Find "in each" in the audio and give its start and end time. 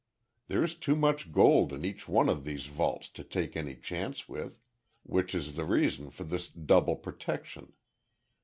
1.71-2.07